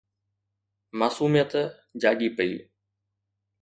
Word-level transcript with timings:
معصوميت 0.99 1.51
جاڳي 2.01 2.29
پئي 2.37 2.53